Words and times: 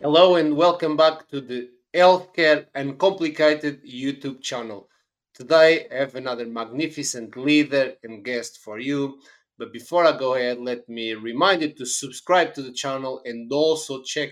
Hello 0.00 0.34
and 0.34 0.56
welcome 0.56 0.96
back 0.96 1.28
to 1.28 1.40
the 1.40 1.70
Healthcare 1.94 2.66
Uncomplicated 2.74 3.84
YouTube 3.84 4.42
channel. 4.42 4.88
Today 5.34 5.86
I 5.92 5.98
have 5.98 6.16
another 6.16 6.46
magnificent 6.46 7.36
leader 7.36 7.94
and 8.02 8.24
guest 8.24 8.58
for 8.58 8.80
you. 8.80 9.20
But 9.56 9.72
before 9.72 10.04
I 10.04 10.18
go 10.18 10.34
ahead, 10.34 10.58
let 10.58 10.88
me 10.88 11.14
remind 11.14 11.62
you 11.62 11.74
to 11.74 11.86
subscribe 11.86 12.54
to 12.54 12.62
the 12.62 12.72
channel 12.72 13.22
and 13.24 13.52
also 13.52 14.02
check 14.02 14.30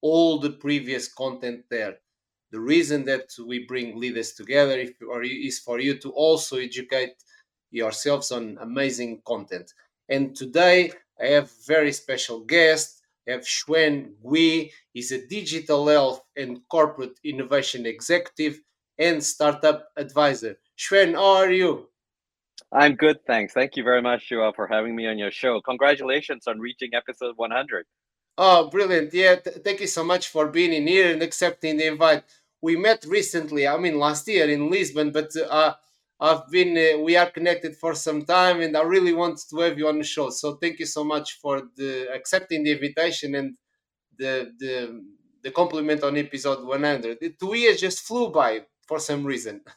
all 0.00 0.38
the 0.38 0.50
previous 0.50 1.12
content 1.12 1.64
there. 1.70 1.96
The 2.52 2.60
reason 2.60 3.04
that 3.06 3.30
we 3.46 3.64
bring 3.64 3.98
leaders 3.98 4.34
together 4.34 4.78
is 4.78 5.58
for 5.58 5.80
you 5.80 5.96
to 6.00 6.10
also 6.10 6.58
educate 6.58 7.14
yourselves 7.72 8.30
on 8.30 8.58
amazing 8.60 9.22
content. 9.26 9.72
And 10.08 10.36
today 10.36 10.92
I 11.20 11.26
have 11.26 11.50
very 11.66 11.92
special 11.92 12.40
guest. 12.40 13.02
I 13.28 13.32
have 13.32 13.42
Shwen 13.42 14.12
Gwee. 14.22 14.72
He's 14.92 15.12
a 15.12 15.26
digital 15.26 15.88
health 15.88 16.22
and 16.36 16.60
corporate 16.68 17.18
innovation 17.24 17.86
executive 17.86 18.60
and 18.98 19.22
startup 19.22 19.88
advisor. 19.96 20.58
Shwen, 20.78 21.14
how 21.14 21.36
are 21.36 21.50
you? 21.50 21.88
I'm 22.72 22.94
good, 22.94 23.24
thanks. 23.26 23.52
Thank 23.52 23.76
you 23.76 23.84
very 23.84 24.00
much, 24.00 24.28
Joao, 24.28 24.52
for 24.52 24.66
having 24.66 24.96
me 24.96 25.06
on 25.06 25.18
your 25.18 25.30
show. 25.30 25.60
Congratulations 25.60 26.46
on 26.46 26.58
reaching 26.58 26.94
episode 26.94 27.34
100. 27.36 27.86
Oh, 28.38 28.70
brilliant. 28.70 29.12
Yeah, 29.12 29.36
th- 29.36 29.56
thank 29.62 29.80
you 29.80 29.86
so 29.86 30.02
much 30.02 30.28
for 30.28 30.48
being 30.48 30.72
in 30.72 30.86
here 30.86 31.12
and 31.12 31.22
accepting 31.22 31.76
the 31.76 31.86
invite. 31.88 32.24
We 32.62 32.76
met 32.76 33.04
recently, 33.06 33.68
I 33.68 33.76
mean, 33.76 33.98
last 33.98 34.26
year 34.26 34.48
in 34.48 34.70
Lisbon, 34.70 35.10
but 35.10 35.30
uh, 35.36 35.74
I've 36.22 36.48
been, 36.50 36.76
uh, 36.78 37.02
we 37.02 37.16
are 37.16 37.28
connected 37.28 37.76
for 37.76 37.96
some 37.96 38.24
time 38.24 38.60
and 38.60 38.76
I 38.76 38.82
really 38.82 39.12
want 39.12 39.40
to 39.50 39.56
have 39.58 39.76
you 39.76 39.88
on 39.88 39.98
the 39.98 40.04
show. 40.04 40.30
So 40.30 40.54
thank 40.62 40.78
you 40.78 40.86
so 40.86 41.02
much 41.02 41.40
for 41.42 41.62
the 41.76 42.08
accepting 42.14 42.62
the 42.62 42.70
invitation 42.70 43.34
and 43.34 43.56
the, 44.16 44.52
the, 44.60 45.02
the 45.42 45.50
compliment 45.50 46.04
on 46.04 46.16
episode 46.16 46.64
100. 46.64 47.18
The 47.20 47.34
two 47.40 47.56
years 47.56 47.80
just 47.80 48.00
flew 48.06 48.30
by 48.30 48.60
for 48.86 49.00
some 49.00 49.24
reason. 49.24 49.62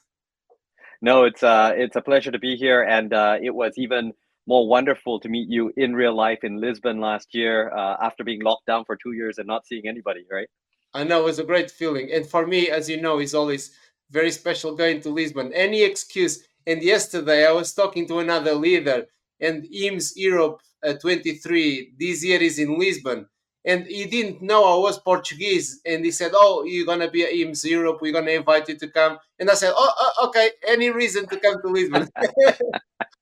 No, 1.01 1.25
it's 1.25 1.43
uh, 1.43 1.73
it's 1.75 1.95
a 1.95 2.01
pleasure 2.01 2.31
to 2.31 2.39
be 2.39 2.55
here, 2.55 2.81
and 2.81 3.13
uh, 3.13 3.37
it 3.39 3.53
was 3.53 3.73
even 3.77 4.13
more 4.47 4.67
wonderful 4.67 5.19
to 5.19 5.29
meet 5.29 5.47
you 5.49 5.71
in 5.77 5.93
real 5.93 6.15
life 6.15 6.39
in 6.43 6.59
Lisbon 6.59 6.99
last 6.99 7.35
year 7.35 7.71
uh, 7.75 7.97
after 8.01 8.23
being 8.23 8.41
locked 8.41 8.65
down 8.65 8.85
for 8.85 8.95
two 8.95 9.11
years 9.11 9.37
and 9.37 9.45
not 9.45 9.67
seeing 9.67 9.87
anybody, 9.87 10.25
right? 10.31 10.47
I 10.93 11.03
know 11.03 11.19
it 11.19 11.25
was 11.25 11.37
a 11.37 11.43
great 11.43 11.69
feeling, 11.69 12.09
and 12.11 12.25
for 12.25 12.47
me, 12.47 12.69
as 12.69 12.89
you 12.89 13.01
know, 13.01 13.19
it's 13.19 13.33
always 13.33 13.71
very 14.11 14.31
special 14.31 14.75
going 14.75 15.01
to 15.01 15.09
Lisbon. 15.09 15.51
Any 15.53 15.83
excuse. 15.83 16.43
And 16.67 16.81
yesterday, 16.81 17.45
I 17.45 17.51
was 17.51 17.73
talking 17.73 18.07
to 18.07 18.19
another 18.19 18.55
leader, 18.55 19.05
and 19.39 19.63
HIMSS 19.63 20.13
Europe 20.15 20.61
uh, 20.85 20.93
23 20.93 21.93
this 21.99 22.23
year 22.23 22.41
is 22.41 22.57
in 22.59 22.79
Lisbon 22.79 23.27
and 23.65 23.85
he 23.87 24.05
didn't 24.05 24.41
know 24.41 24.63
I 24.63 24.77
was 24.77 24.99
Portuguese. 24.99 25.81
And 25.85 26.05
he 26.05 26.11
said, 26.11 26.31
"Oh, 26.33 26.63
you're 26.63 26.85
gonna 26.85 27.09
be 27.09 27.23
at 27.23 27.33
HIMSS 27.33 27.65
Europe. 27.65 27.97
We're 27.99 28.13
gonna 28.13 28.31
invite 28.31 28.69
you 28.69 28.77
to 28.77 28.87
come." 28.87 29.17
And 29.39 29.49
I 29.49 29.55
said, 29.55 29.73
"Oh, 29.75 29.93
uh, 30.05 30.27
okay. 30.27 30.51
Any 30.67 30.89
reason 30.91 31.27
to 31.27 31.37
come 31.37 31.61
to 31.61 31.67
Lisbon?" 31.67 32.07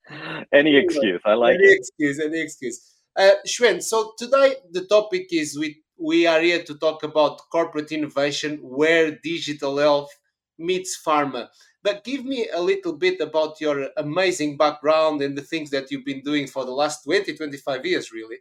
any 0.54 0.76
excuse. 0.76 1.22
I 1.26 1.34
like 1.34 1.56
any 1.56 1.64
it. 1.64 1.78
excuse. 1.80 2.20
Any 2.20 2.42
excuse. 2.42 2.78
Uh, 3.16 3.32
Shwen, 3.48 3.82
so 3.82 4.14
today 4.18 4.56
the 4.72 4.86
topic 4.86 5.28
is 5.32 5.58
we 5.58 5.82
we 5.98 6.28
are 6.28 6.42
here 6.42 6.64
to 6.64 6.76
talk 6.76 7.04
about 7.04 7.40
corporate 7.50 7.92
innovation, 7.92 8.60
where 8.62 9.18
digital 9.24 9.78
health 9.78 10.12
meets 10.58 11.02
pharma. 11.06 11.48
But 11.82 12.04
give 12.04 12.24
me 12.26 12.48
a 12.54 12.62
little 12.62 12.94
bit 12.94 13.20
about 13.20 13.60
your 13.60 13.90
amazing 13.98 14.58
background 14.58 15.22
and 15.22 15.38
the 15.38 15.42
things 15.42 15.70
that 15.72 15.92
you've 15.92 16.06
been 16.06 16.22
doing 16.22 16.48
for 16.48 16.66
the 16.66 16.72
last 16.72 17.04
20, 17.04 17.36
25 17.36 17.86
years, 17.86 18.12
really. 18.12 18.38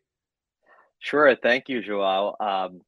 Sure. 1.01 1.35
Thank 1.35 1.69
you, 1.69 1.83
Joao. 1.83 2.37
Um, 2.39 2.81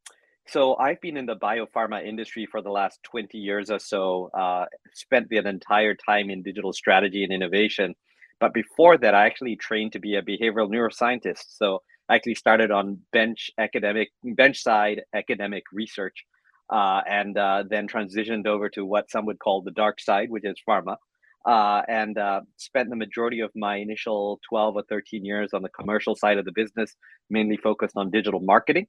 so 0.47 0.77
I've 0.77 1.01
been 1.01 1.17
in 1.17 1.27
the 1.27 1.37
biopharma 1.37 2.07
industry 2.07 2.47
for 2.47 2.63
the 2.63 2.71
last 2.71 3.03
20 3.05 3.39
years 3.39 3.71
or 3.71 3.79
so, 3.79 4.31
uh, 4.35 4.67
spent 4.93 5.29
the 5.29 5.39
entire 5.39 5.95
time 5.95 6.31
in 6.31 6.43
digital 6.43 6.73
strategy 6.73 7.25
and 7.25 7.33
innovation. 7.33 7.95
But 8.41 8.53
before 8.53 8.99
that, 8.99 9.15
I 9.15 9.27
actually 9.27 9.57
trained 9.57 9.93
to 9.93 9.99
be 9.99 10.17
a 10.17 10.23
behavioral 10.23 10.69
neuroscientist. 10.71 11.45
So 11.49 11.83
I 12.09 12.17
actually 12.17 12.35
started 12.35 12.71
on 12.71 12.99
bench 13.13 13.51
academic, 13.59 14.11
bench 14.23 14.63
side 14.63 15.03
academic 15.15 15.65
research, 15.73 16.25
uh, 16.71 17.01
and 17.09 17.37
uh, 17.37 17.65
then 17.69 17.87
transitioned 17.89 18.47
over 18.47 18.69
to 18.71 18.85
what 18.85 19.11
some 19.11 19.27
would 19.27 19.39
call 19.39 19.63
the 19.63 19.71
dark 19.71 20.01
side, 20.01 20.31
which 20.31 20.45
is 20.45 20.57
pharma 20.69 20.97
uh, 21.45 21.83
and 21.89 22.17
uh, 22.17 22.41
spent 22.57 22.89
the 22.91 22.97
majority 22.97 23.41
of 23.41 23.51
my 23.55 23.77
initial 23.77 24.41
12 24.49 24.77
or 24.77 24.83
13 24.89 25.25
years 25.25 25.51
on 25.53 25.63
the 25.63 25.69
commercial 25.69 26.15
side 26.15 26.39
of 26.39 26.45
the 26.45 26.53
business, 26.53 26.95
mainly 27.29 27.57
focused 27.57 27.97
on 27.97 28.11
digital 28.11 28.41
marketing. 28.41 28.87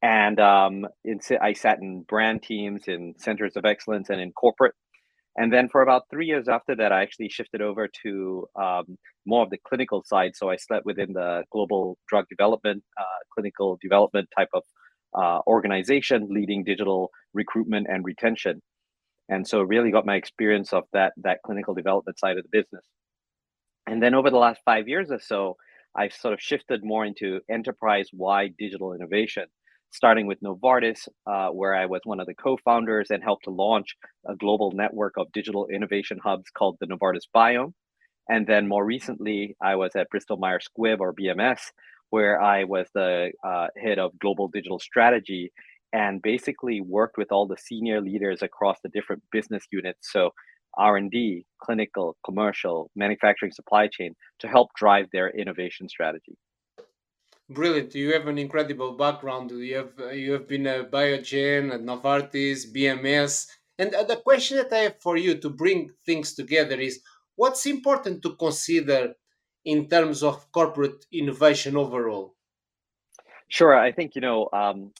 And 0.00 0.38
um, 0.40 0.86
in, 1.04 1.20
I 1.40 1.52
sat 1.52 1.78
in 1.78 2.02
brand 2.08 2.42
teams, 2.42 2.84
in 2.86 3.14
centers 3.18 3.56
of 3.56 3.64
excellence, 3.64 4.10
and 4.10 4.20
in 4.20 4.32
corporate. 4.32 4.74
And 5.36 5.52
then 5.52 5.68
for 5.68 5.82
about 5.82 6.02
three 6.10 6.26
years 6.26 6.46
after 6.48 6.76
that, 6.76 6.92
I 6.92 7.02
actually 7.02 7.30
shifted 7.30 7.62
over 7.62 7.88
to 8.02 8.46
um, 8.60 8.98
more 9.26 9.42
of 9.44 9.50
the 9.50 9.58
clinical 9.66 10.02
side. 10.04 10.32
So 10.34 10.50
I 10.50 10.56
slept 10.56 10.84
within 10.84 11.14
the 11.14 11.44
global 11.50 11.98
drug 12.08 12.26
development, 12.28 12.82
uh, 13.00 13.04
clinical 13.32 13.78
development 13.80 14.28
type 14.36 14.50
of 14.52 14.62
uh, 15.14 15.40
organization, 15.46 16.28
leading 16.30 16.64
digital 16.64 17.10
recruitment 17.34 17.86
and 17.88 18.04
retention. 18.04 18.60
And 19.28 19.46
so 19.46 19.62
really 19.62 19.90
got 19.90 20.06
my 20.06 20.16
experience 20.16 20.72
of 20.72 20.84
that 20.92 21.12
that 21.18 21.38
clinical 21.44 21.74
development 21.74 22.18
side 22.18 22.36
of 22.36 22.44
the 22.44 22.50
business. 22.52 22.84
And 23.86 24.02
then 24.02 24.14
over 24.14 24.30
the 24.30 24.36
last 24.36 24.60
five 24.64 24.88
years 24.88 25.10
or 25.10 25.20
so 25.20 25.56
i've 25.94 26.12
sort 26.12 26.34
of 26.34 26.40
shifted 26.40 26.84
more 26.84 27.04
into 27.04 27.40
enterprise 27.50 28.08
wide 28.12 28.54
digital 28.58 28.94
innovation 28.94 29.44
starting 29.90 30.26
with 30.26 30.40
novartis 30.40 31.08
uh, 31.26 31.48
where 31.48 31.74
i 31.74 31.86
was 31.86 32.00
one 32.04 32.20
of 32.20 32.26
the 32.26 32.34
co-founders 32.34 33.10
and 33.10 33.22
helped 33.22 33.44
to 33.44 33.50
launch 33.50 33.96
a 34.26 34.36
global 34.36 34.72
network 34.72 35.14
of 35.16 35.30
digital 35.32 35.66
innovation 35.68 36.18
hubs 36.22 36.50
called 36.56 36.76
the 36.80 36.86
novartis 36.86 37.28
biome. 37.34 37.72
And 38.28 38.46
then 38.46 38.68
more 38.68 38.84
recently 38.84 39.56
i 39.60 39.74
was 39.76 39.92
at 39.96 40.08
bristol 40.10 40.36
myers 40.36 40.68
squibb 40.68 41.00
or 41.00 41.14
bms 41.14 41.60
where 42.12 42.34
i 42.40 42.58
was 42.74 42.86
the 42.94 43.10
uh, 43.50 43.68
head 43.84 43.98
of 43.98 44.18
global 44.24 44.46
digital 44.48 44.78
strategy 44.78 45.44
and 45.92 46.22
basically 46.22 46.80
worked 46.80 47.18
with 47.18 47.30
all 47.30 47.46
the 47.46 47.56
senior 47.56 48.00
leaders 48.00 48.42
across 48.42 48.78
the 48.82 48.88
different 48.88 49.22
business 49.30 49.64
units. 49.70 50.10
So 50.12 50.30
r&d 50.78 51.44
clinical 51.62 52.16
commercial 52.24 52.90
manufacturing 52.96 53.52
supply 53.52 53.86
chain 53.88 54.14
to 54.38 54.48
help 54.48 54.68
drive 54.74 55.06
their 55.12 55.28
innovation 55.28 55.86
strategy. 55.86 56.34
Brilliant. 57.50 57.94
You 57.94 58.14
have 58.14 58.26
an 58.26 58.38
incredible 58.38 58.92
background. 58.92 59.50
You 59.50 59.76
have 59.76 59.92
you 60.16 60.32
have 60.32 60.48
been 60.48 60.66
at 60.66 60.90
biogen 60.90 61.74
at 61.74 61.82
novartis 61.82 62.72
bms 62.74 63.48
and 63.78 63.90
the 63.92 64.20
question 64.24 64.56
that 64.56 64.72
i 64.72 64.82
have 64.86 64.98
for 65.02 65.18
you 65.18 65.34
to 65.36 65.50
bring 65.50 65.90
things 66.06 66.34
together 66.34 66.78
is 66.80 67.00
what's 67.36 67.66
important 67.66 68.22
to 68.22 68.34
consider 68.36 69.14
in 69.64 69.88
terms 69.88 70.22
of 70.22 70.50
corporate 70.52 71.06
innovation 71.12 71.76
overall 71.76 72.34
Sure. 73.48 73.76
I 73.78 73.92
think, 73.92 74.14
you 74.14 74.22
know, 74.22 74.48
um, 74.54 74.92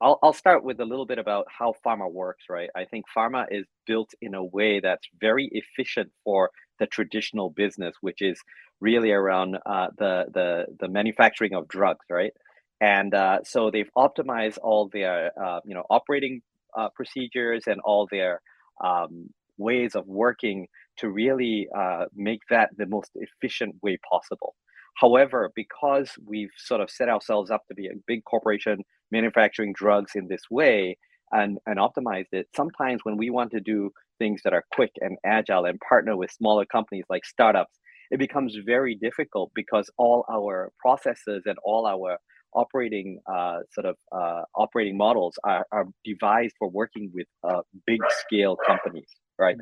I'll, 0.00 0.20
I'll 0.22 0.32
start 0.32 0.62
with 0.62 0.78
a 0.78 0.84
little 0.84 1.06
bit 1.06 1.18
about 1.18 1.46
how 1.48 1.74
pharma 1.84 2.08
works, 2.08 2.44
right? 2.48 2.70
I 2.76 2.84
think 2.84 3.06
pharma 3.16 3.46
is 3.50 3.66
built 3.84 4.14
in 4.20 4.34
a 4.34 4.44
way 4.44 4.78
that's 4.78 5.08
very 5.20 5.48
efficient 5.52 6.12
for 6.22 6.50
the 6.78 6.86
traditional 6.86 7.50
business, 7.50 7.96
which 8.00 8.22
is 8.22 8.40
really 8.80 9.10
around 9.10 9.56
uh, 9.66 9.88
the, 9.98 10.26
the, 10.32 10.66
the 10.78 10.88
manufacturing 10.88 11.52
of 11.54 11.66
drugs, 11.66 12.06
right? 12.08 12.32
And 12.80 13.12
uh, 13.12 13.40
so 13.44 13.72
they've 13.72 13.90
optimized 13.96 14.58
all 14.62 14.88
their, 14.92 15.32
uh, 15.36 15.58
you 15.64 15.74
know, 15.74 15.84
operating 15.90 16.42
uh, 16.76 16.90
procedures 16.94 17.64
and 17.66 17.80
all 17.80 18.06
their 18.08 18.40
um, 18.84 19.30
ways 19.56 19.96
of 19.96 20.06
working 20.06 20.68
to 20.98 21.10
really 21.10 21.68
uh, 21.76 22.06
make 22.14 22.40
that 22.50 22.70
the 22.76 22.86
most 22.86 23.10
efficient 23.14 23.74
way 23.82 23.98
possible. 24.10 24.54
However, 24.96 25.52
because 25.54 26.10
we've 26.26 26.50
sort 26.56 26.80
of 26.80 26.90
set 26.90 27.08
ourselves 27.08 27.50
up 27.50 27.62
to 27.68 27.74
be 27.74 27.86
a 27.86 27.92
big 28.06 28.24
corporation 28.24 28.82
manufacturing 29.12 29.72
drugs 29.72 30.12
in 30.14 30.26
this 30.28 30.42
way 30.50 30.98
and, 31.30 31.58
and 31.66 31.78
optimized 31.78 32.32
it, 32.32 32.48
sometimes 32.54 33.00
when 33.04 33.16
we 33.16 33.30
want 33.30 33.52
to 33.52 33.60
do 33.60 33.90
things 34.18 34.40
that 34.42 34.52
are 34.52 34.64
quick 34.72 34.90
and 35.00 35.16
agile 35.24 35.66
and 35.66 35.78
partner 35.88 36.16
with 36.16 36.32
smaller 36.32 36.64
companies 36.66 37.04
like 37.08 37.24
startups, 37.24 37.78
it 38.10 38.18
becomes 38.18 38.56
very 38.66 38.96
difficult 38.96 39.52
because 39.54 39.88
all 39.98 40.24
our 40.32 40.72
processes 40.80 41.42
and 41.46 41.56
all 41.64 41.86
our 41.86 42.18
operating 42.54 43.20
uh, 43.30 43.58
sort 43.72 43.86
of 43.86 43.96
uh, 44.10 44.42
operating 44.56 44.96
models 44.96 45.38
are, 45.44 45.66
are 45.70 45.86
devised 46.04 46.54
for 46.58 46.68
working 46.68 47.10
with 47.14 47.26
uh, 47.44 47.60
big 47.86 48.00
scale 48.10 48.56
companies, 48.66 49.08
right? 49.38 49.56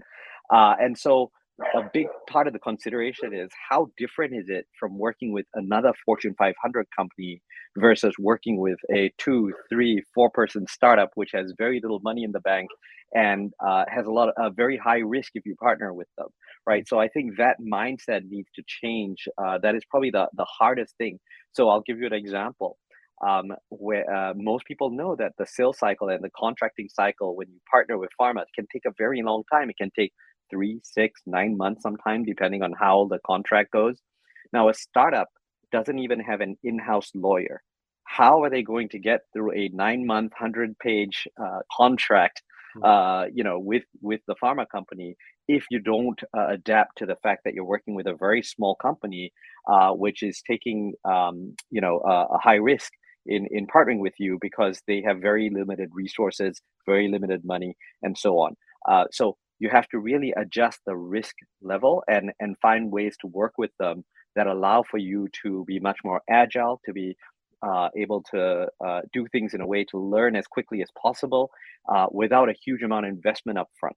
Uh, 0.53 0.75
and 0.81 0.97
so 0.97 1.31
a 1.75 1.83
big 1.93 2.07
part 2.29 2.47
of 2.47 2.53
the 2.53 2.59
consideration 2.59 3.33
is 3.33 3.51
how 3.71 3.89
different 3.97 4.35
is 4.35 4.47
it 4.49 4.67
from 4.79 4.99
working 4.99 5.33
with 5.33 5.47
another 5.55 5.93
Fortune 6.05 6.35
500 6.39 6.87
company 6.97 7.41
versus 7.79 8.15
working 8.19 8.59
with 8.61 8.79
a 8.95 9.11
two, 9.19 9.53
three, 9.71 10.03
four 10.15 10.31
person 10.31 10.67
startup, 10.69 11.11
which 11.15 11.31
has 11.33 11.55
very 11.57 11.81
little 11.83 12.01
money 12.03 12.25
in 12.25 12.33
the 12.33 12.41
bank 12.41 12.69
and 13.15 13.53
uh, 13.67 13.85
has 13.89 14.07
a 14.07 14.11
lot 14.11 14.29
of 14.29 14.35
a 14.39 14.51
very 14.51 14.77
high 14.77 14.99
risk 14.99 15.33
if 15.35 15.47
you 15.47 15.55
partner 15.57 15.95
with 15.95 16.09
them, 16.19 16.27
right? 16.67 16.87
So 16.87 16.99
I 16.99 17.09
think 17.09 17.37
that 17.39 17.57
mindset 17.61 18.23
needs 18.29 18.49
to 18.57 18.63
change. 18.67 19.27
Uh, 19.39 19.59
that 19.63 19.75
is 19.75 19.83
probably 19.91 20.11
the 20.11 20.29
the 20.35 20.47
hardest 20.59 20.95
thing. 20.99 21.19
So 21.53 21.69
I'll 21.71 21.83
give 21.87 21.99
you 21.99 22.07
an 22.07 22.13
example. 22.13 22.77
Um, 23.27 23.53
where 23.71 24.05
uh, 24.15 24.35
most 24.37 24.67
people 24.67 24.91
know 24.91 25.17
that 25.17 25.33
the 25.39 25.47
sales 25.47 25.79
cycle 25.79 26.11
and 26.11 26.23
the 26.23 26.29
contracting 26.39 26.91
cycle 26.93 27.35
when 27.35 27.49
you 27.49 27.59
partner 27.71 27.97
with 27.97 28.11
pharma 28.21 28.45
can 28.55 28.67
take 28.71 28.83
a 28.87 28.93
very 28.99 29.23
long 29.23 29.43
time. 29.51 29.71
It 29.71 29.77
can 29.79 29.91
take 29.97 30.13
three, 30.51 30.81
six, 30.83 31.21
nine 31.27 31.57
months 31.57 31.83
sometime, 31.83 32.25
depending 32.25 32.63
on 32.63 32.73
how 32.73 33.07
the 33.11 33.19
contract 33.27 33.71
goes. 33.73 33.99
Now, 34.53 34.69
a 34.69 34.75
startup 34.75 35.29
doesn't 35.73 35.99
even 35.99 36.21
have 36.21 36.41
an 36.41 36.57
in-house 36.63 37.11
lawyer. 37.15 37.63
How 38.05 38.43
are 38.43 38.51
they 38.51 38.63
going 38.63 38.89
to 38.91 38.99
get 38.99 39.21
through 39.33 39.53
a 39.53 39.69
nine-month, 39.69 40.33
hundred-page 40.39 41.27
uh, 41.43 41.61
contract, 41.77 42.43
hmm. 42.75 42.85
uh, 42.85 43.25
you 43.35 43.45
know, 43.45 43.59
with 43.59 43.85
with 44.01 44.21
the 44.27 44.37
pharma 44.43 44.67
company 44.69 45.17
if 45.49 45.65
you 45.71 45.79
don't 45.79 46.21
uh, 46.37 46.49
adapt 46.49 46.99
to 46.99 47.07
the 47.07 47.17
fact 47.23 47.43
that 47.45 47.55
you're 47.55 47.65
working 47.65 47.95
with 47.95 48.07
a 48.07 48.15
very 48.15 48.43
small 48.43 48.75
company, 48.75 49.33
uh, 49.69 49.91
which 49.91 50.23
is 50.23 50.43
taking, 50.45 50.93
um, 51.05 51.55
you 51.71 51.81
know, 51.81 51.99
a 51.99 52.39
high 52.39 52.57
risk 52.57 52.91
in 53.27 53.47
in 53.51 53.67
partnering 53.67 53.99
with 53.99 54.15
you 54.19 54.39
because 54.41 54.83
they 54.87 55.03
have 55.03 55.21
very 55.21 55.51
limited 55.51 55.91
resources, 55.93 56.61
very 56.87 57.09
limited 57.09 57.45
money, 57.45 57.77
and 58.03 58.17
so 58.17 58.39
on. 58.39 58.57
Uh, 58.89 59.05
so 59.11 59.37
you 59.59 59.69
have 59.71 59.89
to 59.89 59.99
really 59.99 60.33
adjust 60.37 60.81
the 60.87 60.97
risk 60.97 61.35
level 61.63 62.03
and 62.09 62.33
and 62.41 62.57
find 62.61 62.91
ways 62.91 63.17
to 63.21 63.27
work 63.27 63.55
with 63.59 63.71
them 63.79 64.05
that 64.35 64.47
allow 64.47 64.83
for 64.83 64.99
you 64.99 65.29
to 65.43 65.65
be 65.67 65.79
much 65.81 65.99
more 66.05 66.21
agile 66.29 66.81
to 66.85 66.93
be 66.93 67.17
uh, 67.63 67.89
able 67.97 68.23
to 68.23 68.69
uh, 68.87 69.01
do 69.13 69.27
things 69.33 69.55
in 69.55 69.61
a 69.63 69.67
way 69.67 69.83
to 69.85 69.99
learn 69.99 70.37
as 70.37 70.47
quickly 70.47 70.83
as 70.83 70.89
possible 71.01 71.51
uh, 71.89 72.07
without 72.13 72.51
a 72.51 72.55
huge 72.65 72.83
amount 72.83 73.07
of 73.07 73.13
investment 73.13 73.59
up 73.59 73.69
front 73.81 73.97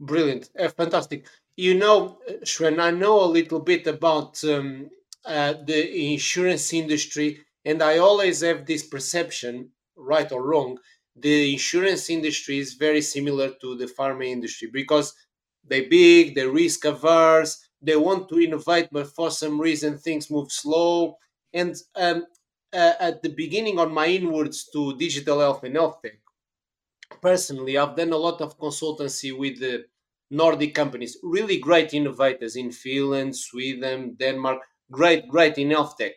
brilliant. 0.00 0.48
Uh, 0.58 0.68
fantastic. 0.68 1.26
You 1.56 1.74
know 1.74 2.18
Shwen, 2.44 2.78
i 2.80 2.90
know 2.90 3.24
a 3.24 3.34
little 3.38 3.60
bit 3.60 3.86
about 3.86 4.42
um, 4.44 4.90
uh, 5.24 5.54
the 5.66 6.12
insurance 6.12 6.72
industry 6.72 7.40
and 7.64 7.82
i 7.82 7.98
always 7.98 8.40
have 8.42 8.64
this 8.64 8.86
perception 8.86 9.70
right 9.96 10.30
or 10.30 10.46
wrong 10.46 10.78
the 11.20 11.52
insurance 11.52 12.10
industry 12.10 12.58
is 12.58 12.74
very 12.74 13.00
similar 13.02 13.50
to 13.60 13.76
the 13.76 13.86
pharma 13.86 14.26
industry 14.26 14.68
because 14.72 15.14
they're 15.64 15.88
big, 15.88 16.34
they're 16.34 16.50
risk 16.50 16.84
averse, 16.84 17.68
they 17.80 17.96
want 17.96 18.28
to 18.28 18.40
innovate, 18.40 18.88
but 18.90 19.08
for 19.14 19.30
some 19.30 19.60
reason 19.60 19.98
things 19.98 20.30
move 20.30 20.50
slow. 20.50 21.16
And 21.52 21.74
um, 21.94 22.26
uh, 22.72 22.94
at 23.00 23.22
the 23.22 23.30
beginning, 23.30 23.78
on 23.78 23.92
my 23.92 24.06
inwards 24.06 24.68
to 24.72 24.96
digital 24.98 25.40
health 25.40 25.64
and 25.64 25.76
health 25.76 26.00
tech, 26.02 26.18
personally, 27.22 27.76
I've 27.78 27.96
done 27.96 28.12
a 28.12 28.16
lot 28.16 28.40
of 28.40 28.58
consultancy 28.58 29.36
with 29.36 29.60
the 29.60 29.86
Nordic 30.30 30.74
companies, 30.74 31.16
really 31.22 31.58
great 31.58 31.94
innovators 31.94 32.54
in 32.56 32.70
Finland, 32.70 33.36
Sweden, 33.36 34.14
Denmark, 34.18 34.60
great, 34.90 35.26
great 35.28 35.56
in 35.58 35.70
health 35.70 35.96
tech. 35.96 36.12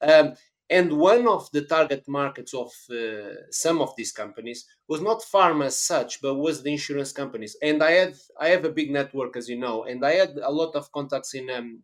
Um, 0.00 0.34
and 0.70 0.92
one 0.92 1.26
of 1.26 1.50
the 1.52 1.62
target 1.62 2.06
markets 2.08 2.52
of 2.52 2.72
uh, 2.90 3.50
some 3.50 3.80
of 3.80 3.94
these 3.96 4.12
companies 4.12 4.66
was 4.86 5.00
not 5.00 5.22
pharma 5.22 5.66
as 5.66 5.78
such, 5.78 6.20
but 6.20 6.34
was 6.34 6.62
the 6.62 6.70
insurance 6.70 7.12
companies. 7.12 7.56
And 7.62 7.82
I 7.82 7.92
had 7.92 8.14
I 8.38 8.48
have 8.48 8.64
a 8.64 8.70
big 8.70 8.90
network, 8.90 9.36
as 9.36 9.48
you 9.48 9.58
know, 9.58 9.84
and 9.84 10.04
I 10.04 10.12
had 10.12 10.36
a 10.42 10.52
lot 10.52 10.74
of 10.76 10.92
contacts 10.92 11.34
in 11.34 11.48
um, 11.50 11.82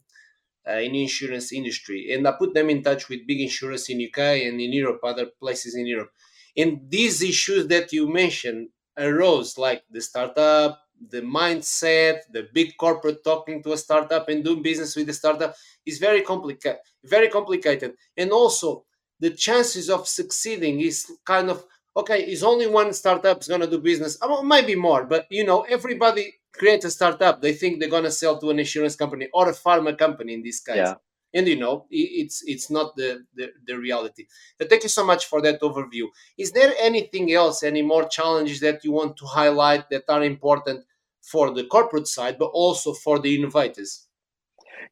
uh, 0.69 0.79
in 0.79 0.95
insurance 0.95 1.53
industry, 1.53 2.13
and 2.13 2.27
I 2.29 2.33
put 2.33 2.55
them 2.55 2.71
in 2.71 2.83
touch 2.83 3.09
with 3.09 3.27
big 3.27 3.41
insurance 3.41 3.89
in 3.89 4.03
UK 4.03 4.19
and 4.47 4.61
in 4.61 4.73
Europe, 4.73 5.01
other 5.03 5.27
places 5.41 5.75
in 5.75 5.87
Europe. 5.87 6.11
And 6.57 6.89
these 6.89 7.23
issues 7.23 7.67
that 7.69 7.93
you 7.93 8.09
mentioned 8.09 8.69
arose, 8.97 9.59
like 9.59 9.83
the 9.91 10.01
startup, 10.01 10.84
the 11.11 11.21
mindset, 11.21 12.21
the 12.33 12.49
big 12.53 12.77
corporate 12.77 13.23
talking 13.25 13.63
to 13.63 13.73
a 13.73 13.77
startup 13.77 14.29
and 14.29 14.45
doing 14.45 14.63
business 14.63 14.97
with 14.97 15.07
the 15.07 15.13
startup 15.13 15.55
is 15.87 15.99
very 15.99 16.23
complicated, 16.23 16.79
very 17.05 17.29
complicated. 17.29 17.95
And 18.17 18.31
also 18.31 18.85
the 19.21 19.31
chances 19.31 19.91
of 19.91 20.09
succeeding 20.09 20.81
is 20.81 21.11
kind 21.25 21.51
of 21.51 21.65
okay, 21.97 22.23
is 22.23 22.43
only 22.43 22.67
one 22.67 22.93
startup 22.93 23.41
is 23.41 23.49
gonna 23.49 23.67
do 23.67 23.79
business. 23.79 24.19
Oh, 24.21 24.29
well, 24.29 24.43
maybe 24.43 24.75
more, 24.75 25.05
but 25.05 25.27
you 25.31 25.45
know, 25.45 25.63
everybody 25.63 26.35
creates 26.53 26.85
a 26.85 26.91
startup. 26.91 27.41
They 27.41 27.53
think 27.53 27.79
they're 27.79 27.89
gonna 27.89 28.11
sell 28.11 28.39
to 28.41 28.51
an 28.51 28.59
insurance 28.59 28.97
company 28.97 29.29
or 29.33 29.49
a 29.49 29.53
pharma 29.53 29.97
company 29.97 30.35
in 30.35 30.43
this 30.43 30.61
case. 30.61 30.77
Yeah. 30.77 30.95
And 31.33 31.49
you 31.49 31.57
know, 31.57 31.87
it's 31.91 32.45
it's 32.47 32.71
not 32.71 32.95
the, 32.95 33.25
the, 33.35 33.51
the 33.67 33.77
reality. 33.77 34.27
But 34.57 34.71
thank 34.71 34.85
you 34.85 34.89
so 34.89 35.05
much 35.05 35.27
for 35.27 35.41
that 35.43 35.61
overview. 35.63 36.07
Is 36.39 36.53
there 36.53 36.73
anything 36.81 37.33
else, 37.33 37.65
any 37.65 37.83
more 37.83 38.09
challenges 38.09 38.61
that 38.61 38.85
you 38.85 38.93
want 38.93 39.17
to 39.17 39.27
highlight 39.27 39.91
that 39.91 40.05
are 40.09 40.23
important 40.23 40.85
for 41.31 41.53
the 41.53 41.65
corporate 41.65 42.07
side, 42.07 42.39
but 42.39 42.47
also 42.47 42.93
for 42.93 43.19
the 43.19 43.35
innovators? 43.35 44.07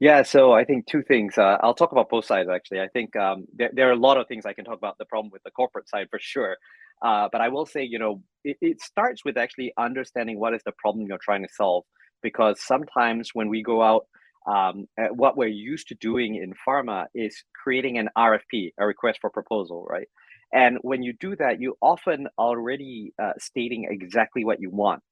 Yeah, 0.00 0.22
so 0.22 0.52
I 0.52 0.64
think 0.64 0.86
two 0.86 1.02
things. 1.02 1.38
Uh, 1.38 1.58
I'll 1.60 1.74
talk 1.74 1.92
about 1.92 2.08
both 2.08 2.24
sides 2.24 2.48
actually. 2.48 2.80
I 2.80 2.88
think 2.88 3.14
um, 3.16 3.46
there, 3.54 3.70
there, 3.72 3.88
are 3.88 3.92
a 3.92 3.96
lot 3.96 4.16
of 4.16 4.26
things 4.26 4.46
I 4.46 4.52
can 4.52 4.64
talk 4.64 4.78
about 4.78 4.98
the 4.98 5.04
problem 5.04 5.30
with 5.30 5.42
the 5.42 5.50
corporate 5.50 5.88
side 5.88 6.08
for 6.10 6.18
sure. 6.20 6.56
Uh, 7.02 7.28
but 7.30 7.40
I 7.40 7.48
will 7.48 7.66
say, 7.66 7.82
you 7.82 7.98
know, 7.98 8.22
it, 8.44 8.56
it 8.60 8.80
starts 8.80 9.24
with 9.24 9.36
actually 9.36 9.72
understanding 9.78 10.38
what 10.38 10.54
is 10.54 10.62
the 10.64 10.72
problem 10.78 11.06
you're 11.06 11.18
trying 11.18 11.42
to 11.42 11.52
solve. 11.52 11.84
Because 12.22 12.60
sometimes 12.60 13.30
when 13.32 13.48
we 13.48 13.62
go 13.62 13.82
out, 13.82 14.06
um, 14.46 14.86
what 15.10 15.36
we're 15.36 15.48
used 15.48 15.88
to 15.88 15.94
doing 15.96 16.36
in 16.36 16.52
pharma 16.66 17.06
is 17.14 17.44
creating 17.62 17.98
an 17.98 18.08
RFP, 18.16 18.72
a 18.78 18.86
request 18.86 19.18
for 19.20 19.30
proposal, 19.30 19.86
right? 19.88 20.08
And 20.52 20.78
when 20.82 21.02
you 21.02 21.12
do 21.12 21.34
that, 21.36 21.60
you 21.60 21.76
often 21.80 22.28
already 22.38 23.14
uh, 23.22 23.32
stating 23.38 23.86
exactly 23.90 24.44
what 24.44 24.60
you 24.60 24.70
want. 24.70 25.02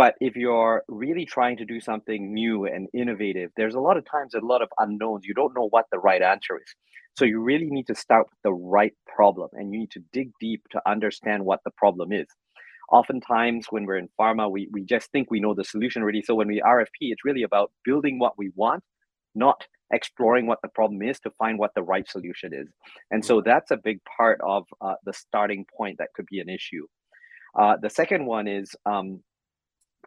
But 0.00 0.14
if 0.18 0.34
you're 0.34 0.82
really 0.88 1.26
trying 1.26 1.58
to 1.58 1.66
do 1.66 1.78
something 1.78 2.32
new 2.32 2.64
and 2.64 2.88
innovative, 2.94 3.50
there's 3.58 3.74
a 3.74 3.80
lot 3.80 3.98
of 3.98 4.10
times 4.10 4.32
a 4.32 4.40
lot 4.40 4.62
of 4.62 4.70
unknowns. 4.78 5.26
You 5.26 5.34
don't 5.34 5.54
know 5.54 5.68
what 5.68 5.84
the 5.92 5.98
right 5.98 6.22
answer 6.22 6.56
is. 6.56 6.74
So 7.18 7.26
you 7.26 7.38
really 7.42 7.66
need 7.66 7.86
to 7.88 7.94
start 7.94 8.26
with 8.30 8.38
the 8.42 8.54
right 8.54 8.94
problem 9.14 9.50
and 9.52 9.70
you 9.70 9.80
need 9.80 9.90
to 9.90 10.02
dig 10.14 10.30
deep 10.40 10.62
to 10.70 10.80
understand 10.86 11.44
what 11.44 11.60
the 11.66 11.70
problem 11.72 12.12
is. 12.12 12.28
Oftentimes, 12.90 13.66
when 13.68 13.84
we're 13.84 13.98
in 13.98 14.08
pharma, 14.18 14.50
we, 14.50 14.70
we 14.72 14.84
just 14.84 15.12
think 15.12 15.30
we 15.30 15.38
know 15.38 15.52
the 15.52 15.64
solution 15.64 16.00
already. 16.00 16.22
So 16.22 16.34
when 16.34 16.48
we 16.48 16.62
RFP, 16.62 17.10
it's 17.12 17.26
really 17.26 17.42
about 17.42 17.70
building 17.84 18.18
what 18.18 18.38
we 18.38 18.52
want, 18.54 18.82
not 19.34 19.66
exploring 19.92 20.46
what 20.46 20.60
the 20.62 20.70
problem 20.70 21.02
is 21.02 21.20
to 21.20 21.30
find 21.32 21.58
what 21.58 21.74
the 21.74 21.82
right 21.82 22.08
solution 22.08 22.54
is. 22.54 22.68
And 23.10 23.22
so 23.22 23.42
that's 23.44 23.70
a 23.70 23.76
big 23.76 23.98
part 24.16 24.40
of 24.42 24.64
uh, 24.80 24.94
the 25.04 25.12
starting 25.12 25.66
point 25.76 25.98
that 25.98 26.08
could 26.14 26.24
be 26.30 26.40
an 26.40 26.48
issue. 26.48 26.86
Uh, 27.54 27.76
the 27.82 27.90
second 27.90 28.24
one 28.24 28.48
is 28.48 28.74
um, 28.86 29.22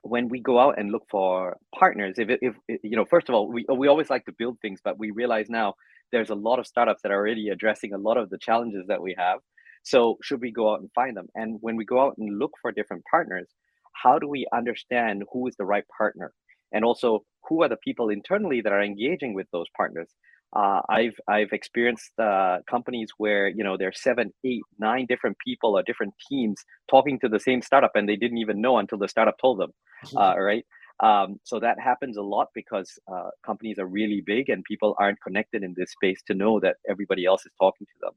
when 0.03 0.27
we 0.27 0.39
go 0.39 0.59
out 0.59 0.77
and 0.77 0.91
look 0.91 1.05
for 1.09 1.57
partners, 1.73 2.16
if, 2.18 2.30
if, 2.42 2.56
you 2.83 2.95
know, 2.95 3.06
first 3.06 3.30
of 3.30 3.35
all, 3.35 3.51
we, 3.51 3.66
we 3.75 3.87
always 3.87 4.09
like 4.09 4.25
to 4.25 4.33
build 4.37 4.59
things, 4.61 4.80
but 4.83 4.99
we 4.99 5.11
realize 5.11 5.49
now 5.49 5.73
there's 6.11 6.30
a 6.30 6.35
lot 6.35 6.59
of 6.59 6.68
startups 6.68 7.01
that 7.01 7.11
are 7.11 7.18
already 7.18 7.49
addressing 7.49 7.94
a 7.94 7.97
lot 7.97 8.18
of 8.18 8.30
the 8.30 8.37
challenges 8.37 8.85
that 8.87 9.01
we 9.01 9.16
have. 9.18 9.39
So 9.83 10.18
should 10.21 10.42
we 10.42 10.51
go 10.51 10.73
out 10.73 10.81
and 10.81 10.89
find 10.94 11.16
them? 11.16 11.28
And 11.35 11.57
when 11.61 11.78
we 11.78 11.85
go 11.85 12.01
out 12.01 12.16
and 12.18 12.37
look 12.37 12.51
for 12.61 12.71
different 12.71 13.04
partners, 13.09 13.49
how 13.94 14.19
do 14.19 14.28
we 14.28 14.45
understand 14.54 15.23
who 15.31 15.47
is 15.47 15.56
the 15.57 15.66
right 15.66 15.85
partner? 15.97 16.33
And 16.73 16.83
also, 16.83 17.23
who 17.47 17.63
are 17.63 17.69
the 17.69 17.78
people 17.78 18.09
internally 18.09 18.61
that 18.61 18.73
are 18.73 18.81
engaging 18.81 19.33
with 19.33 19.47
those 19.51 19.68
partners? 19.75 20.09
Uh, 20.56 20.81
I've 20.88 21.16
I've 21.28 21.52
experienced 21.52 22.12
uh, 22.19 22.60
companies 22.69 23.10
where 23.18 23.48
you 23.48 23.64
know 23.64 23.76
there's 23.78 24.02
seven, 24.02 24.31
eight, 24.44 24.62
nine 24.78 25.07
different 25.07 25.38
people 25.44 25.76
or 25.76 25.83
different 25.83 26.14
teams 26.30 26.64
talking 26.90 27.19
to 27.22 27.30
the 27.30 27.40
same 27.40 27.62
startup, 27.62 27.92
and 27.95 28.07
they 28.07 28.16
didn't 28.16 28.38
even 28.38 28.62
know 28.62 28.78
until 28.78 29.00
the 29.00 29.07
startup 29.07 29.36
told 29.40 29.60
them, 29.60 29.72
uh, 30.18 30.36
right? 30.38 30.66
Um, 31.00 31.40
so 31.44 31.60
that 31.60 31.80
happens 31.80 32.18
a 32.18 32.22
lot 32.22 32.50
because 32.54 33.00
uh, 33.12 33.30
companies 33.44 33.80
are 33.80 33.88
really 33.88 34.22
big 34.24 34.50
and 34.50 34.64
people 34.64 34.95
aren't 35.00 35.19
connected 35.22 35.64
in 35.64 35.74
this 35.76 35.92
space 35.92 36.22
to 36.28 36.36
know 36.36 36.60
that 36.60 36.76
everybody 36.88 37.26
else 37.26 37.45
is 37.45 37.52
talking 37.60 37.88
to 37.88 37.94
them. 38.00 38.14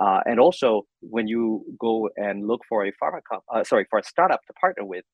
Uh, 0.00 0.20
and 0.24 0.40
also, 0.40 0.86
when 1.00 1.26
you 1.26 1.64
go 1.78 2.08
and 2.16 2.46
look 2.46 2.62
for 2.68 2.86
a 2.86 2.92
pharma, 2.92 3.20
comp- 3.30 3.44
uh, 3.54 3.64
sorry, 3.64 3.86
for 3.90 3.98
a 3.98 4.04
startup 4.04 4.40
to 4.46 4.52
partner 4.54 4.84
with, 4.84 5.04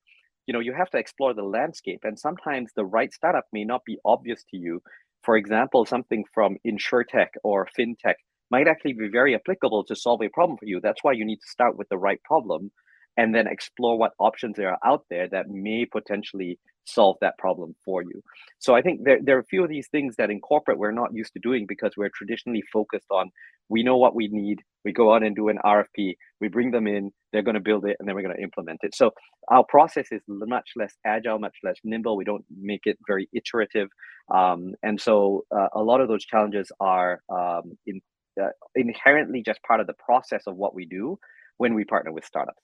you 0.47 0.53
know 0.53 0.59
you 0.59 0.73
have 0.73 0.89
to 0.89 0.97
explore 0.97 1.33
the 1.33 1.43
landscape, 1.43 2.01
and 2.03 2.19
sometimes 2.19 2.71
the 2.75 2.85
right 2.85 3.13
startup 3.13 3.45
may 3.53 3.63
not 3.63 3.81
be 3.85 3.97
obvious 4.05 4.43
to 4.51 4.57
you 4.57 4.81
for 5.23 5.37
example, 5.37 5.85
something 5.85 6.23
from 6.33 6.57
insurtech 6.65 7.29
or 7.43 7.67
fintech 7.77 8.15
might 8.51 8.67
actually 8.67 8.93
be 8.93 9.07
very 9.07 9.33
applicable 9.35 9.83
to 9.85 9.95
solve 9.95 10.21
a 10.21 10.29
problem 10.29 10.57
for 10.57 10.65
you. 10.65 10.79
That's 10.81 11.03
why 11.03 11.13
you 11.13 11.25
need 11.25 11.37
to 11.37 11.49
start 11.49 11.77
with 11.77 11.89
the 11.89 11.97
right 11.97 12.21
problem 12.23 12.71
and 13.17 13.33
then 13.33 13.47
explore 13.47 13.97
what 13.97 14.13
options 14.19 14.57
there 14.57 14.71
are 14.71 14.79
out 14.85 15.05
there 15.09 15.27
that 15.29 15.49
may 15.49 15.85
potentially 15.85 16.59
solve 16.85 17.17
that 17.21 17.37
problem 17.37 17.75
for 17.85 18.01
you. 18.01 18.21
So 18.59 18.75
I 18.75 18.81
think 18.81 19.03
there, 19.03 19.19
there 19.21 19.37
are 19.37 19.41
a 19.41 19.45
few 19.45 19.63
of 19.63 19.69
these 19.69 19.87
things 19.87 20.15
that 20.17 20.29
in 20.29 20.39
corporate 20.39 20.77
we're 20.77 20.91
not 20.91 21.13
used 21.13 21.33
to 21.33 21.39
doing 21.39 21.65
because 21.67 21.93
we're 21.97 22.11
traditionally 22.13 22.63
focused 22.71 23.07
on 23.11 23.31
we 23.69 23.83
know 23.83 23.97
what 23.97 24.15
we 24.15 24.27
need, 24.27 24.61
we 24.83 24.91
go 24.91 25.13
out 25.13 25.23
and 25.23 25.35
do 25.35 25.49
an 25.49 25.57
RFP, 25.63 26.15
we 26.39 26.47
bring 26.47 26.71
them 26.71 26.87
in, 26.87 27.11
they're 27.31 27.41
going 27.41 27.55
to 27.55 27.61
build 27.61 27.85
it, 27.85 27.95
and 27.99 28.07
then 28.07 28.15
we're 28.15 28.21
going 28.21 28.35
to 28.35 28.43
implement 28.43 28.79
it. 28.83 28.93
So 28.93 29.11
our 29.47 29.63
process 29.63 30.07
is 30.11 30.21
much 30.27 30.71
less 30.75 30.93
agile, 31.05 31.39
much 31.39 31.57
less 31.63 31.77
nimble. 31.83 32.17
We 32.17 32.25
don't 32.25 32.45
make 32.55 32.81
it 32.85 32.97
very 33.07 33.29
iterative, 33.33 33.89
um, 34.33 34.73
and 34.83 34.99
so 34.99 35.45
uh, 35.55 35.69
a 35.73 35.81
lot 35.81 36.01
of 36.01 36.07
those 36.07 36.25
challenges 36.25 36.71
are 36.79 37.21
um, 37.29 37.77
in, 37.87 38.01
uh, 38.41 38.49
inherently 38.75 39.41
just 39.43 39.61
part 39.63 39.79
of 39.79 39.87
the 39.87 39.93
process 39.93 40.43
of 40.45 40.55
what 40.55 40.75
we 40.75 40.85
do 40.85 41.17
when 41.57 41.73
we 41.73 41.85
partner 41.85 42.11
with 42.11 42.25
startups. 42.25 42.61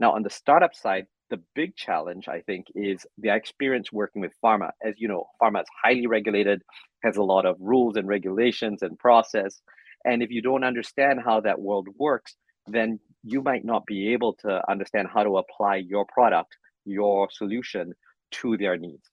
Now, 0.00 0.12
on 0.12 0.22
the 0.22 0.30
startup 0.30 0.74
side, 0.74 1.06
the 1.28 1.40
big 1.54 1.76
challenge, 1.76 2.26
I 2.26 2.40
think, 2.40 2.66
is 2.74 3.06
the 3.18 3.32
experience 3.34 3.92
working 3.92 4.22
with 4.22 4.32
pharma. 4.42 4.70
As 4.82 4.94
you 4.96 5.06
know, 5.06 5.26
pharma 5.40 5.60
is 5.60 5.68
highly 5.84 6.06
regulated, 6.06 6.62
has 7.04 7.16
a 7.16 7.22
lot 7.22 7.46
of 7.46 7.56
rules 7.60 7.96
and 7.96 8.08
regulations 8.08 8.82
and 8.82 8.98
process. 8.98 9.60
And 10.04 10.22
if 10.22 10.30
you 10.30 10.42
don't 10.42 10.64
understand 10.64 11.20
how 11.24 11.40
that 11.42 11.60
world 11.60 11.88
works, 11.98 12.34
then 12.66 12.98
you 13.22 13.42
might 13.42 13.64
not 13.64 13.84
be 13.86 14.12
able 14.12 14.32
to 14.34 14.62
understand 14.70 15.08
how 15.12 15.22
to 15.22 15.36
apply 15.36 15.76
your 15.76 16.06
product, 16.06 16.56
your 16.86 17.28
solution 17.30 17.92
to 18.32 18.56
their 18.56 18.76
needs. 18.76 19.04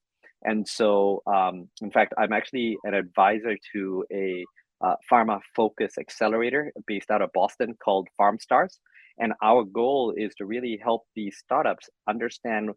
And 0.42 0.66
so, 0.66 1.22
um, 1.26 1.68
in 1.82 1.90
fact, 1.90 2.14
I'm 2.16 2.32
actually 2.32 2.78
an 2.84 2.94
advisor 2.94 3.56
to 3.72 4.04
a 4.12 4.44
uh, 4.80 4.94
pharma 5.10 5.40
focus 5.54 5.98
accelerator 5.98 6.72
based 6.86 7.10
out 7.10 7.22
of 7.22 7.30
Boston 7.32 7.74
called 7.82 8.08
PharmStars. 8.20 8.78
And 9.18 9.32
our 9.42 9.64
goal 9.64 10.14
is 10.16 10.34
to 10.36 10.46
really 10.46 10.78
help 10.82 11.02
these 11.16 11.36
startups 11.38 11.88
understand 12.08 12.70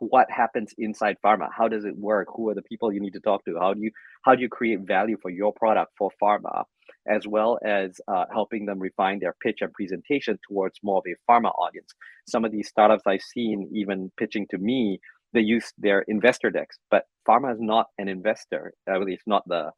what 0.00 0.30
happens 0.30 0.74
inside 0.78 1.16
pharma. 1.24 1.48
How 1.56 1.68
does 1.68 1.84
it 1.84 1.96
work? 1.96 2.28
Who 2.36 2.48
are 2.50 2.54
the 2.54 2.62
people 2.62 2.92
you 2.92 3.00
need 3.00 3.14
to 3.14 3.20
talk 3.20 3.44
to? 3.46 3.58
How 3.58 3.72
do 3.74 3.80
you 3.80 3.90
how 4.22 4.34
do 4.34 4.42
you 4.42 4.48
create 4.48 4.80
value 4.80 5.16
for 5.22 5.30
your 5.30 5.52
product 5.52 5.92
for 5.96 6.10
pharma, 6.22 6.64
as 7.08 7.26
well 7.26 7.58
as 7.64 8.00
uh, 8.08 8.24
helping 8.32 8.66
them 8.66 8.78
refine 8.78 9.20
their 9.20 9.34
pitch 9.42 9.58
and 9.60 9.72
presentation 9.72 10.38
towards 10.48 10.78
more 10.82 10.98
of 10.98 11.04
a 11.06 11.30
pharma 11.30 11.50
audience. 11.58 11.92
Some 12.28 12.44
of 12.44 12.52
these 12.52 12.68
startups 12.68 13.04
I've 13.06 13.22
seen 13.22 13.70
even 13.72 14.10
pitching 14.18 14.46
to 14.50 14.58
me, 14.58 15.00
they 15.32 15.40
use 15.40 15.72
their 15.78 16.02
investor 16.08 16.50
decks, 16.50 16.76
but 16.90 17.04
pharma 17.26 17.52
is 17.54 17.60
not 17.60 17.86
an 17.98 18.08
investor. 18.08 18.74
At 18.88 19.00
least 19.00 19.22
not 19.26 19.44
the 19.46 19.70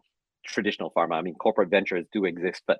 traditional 0.48 0.92
pharma. 0.96 1.14
I 1.14 1.22
mean, 1.22 1.34
corporate 1.34 1.70
ventures 1.70 2.06
do 2.12 2.24
exist, 2.24 2.62
but 2.66 2.78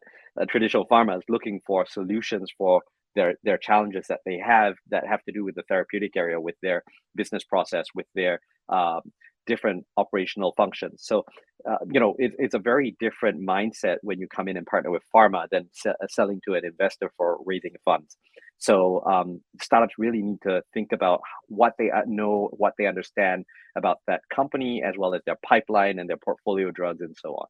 traditional 0.49 0.87
pharma 0.87 1.17
is 1.19 1.25
looking 1.29 1.61
for 1.67 1.87
solutions 1.87 2.51
for 2.57 2.83
their 3.15 3.35
their 3.43 3.59
challenges 3.59 4.07
that 4.09 4.21
they 4.27 4.39
have 4.39 4.75
that 4.91 5.07
have 5.07 5.23
to 5.25 5.33
do 5.33 5.45
with 5.45 5.55
the 5.55 5.65
therapeutic 5.69 6.17
area, 6.17 6.41
with 6.41 6.57
their 6.63 6.83
business 7.15 7.45
process, 7.45 7.87
with 7.95 8.07
their 8.15 8.41
um, 8.69 9.01
different 9.47 9.85
operational 9.97 10.53
functions. 10.57 11.03
So, 11.05 11.25
uh, 11.69 11.79
you 11.91 11.99
know, 11.99 12.15
it, 12.19 12.33
it's 12.39 12.55
a 12.55 12.59
very 12.59 12.95
different 13.01 13.41
mindset 13.45 13.97
when 14.03 14.21
you 14.21 14.29
come 14.29 14.47
in 14.47 14.57
and 14.57 14.67
partner 14.67 14.91
with 14.91 15.03
pharma 15.15 15.47
than 15.51 15.69
se- 15.73 15.95
selling 16.11 16.41
to 16.47 16.55
an 16.55 16.65
investor 16.65 17.11
for 17.17 17.39
raising 17.47 17.73
funds. 17.85 18.17
So, 18.59 19.03
um, 19.07 19.41
startups 19.63 19.95
really 19.99 20.23
need 20.23 20.41
to 20.43 20.63
think 20.75 20.93
about 20.93 21.21
what 21.49 21.73
they 21.79 21.91
uh, 21.91 22.03
know, 22.07 22.51
what 22.53 22.75
they 22.79 22.87
understand 22.87 23.45
about 23.77 23.99
that 24.07 24.21
company, 24.33 24.83
as 24.85 24.95
well 24.99 25.15
as 25.15 25.23
their 25.25 25.39
pipeline 25.45 25.99
and 25.99 26.09
their 26.09 26.19
portfolio 26.19 26.71
drugs 26.71 27.01
and 27.01 27.17
so 27.19 27.31
on. 27.31 27.47